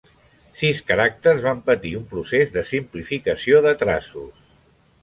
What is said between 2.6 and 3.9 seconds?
simplificació de